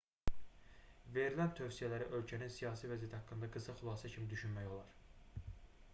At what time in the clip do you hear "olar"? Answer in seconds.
4.77-4.99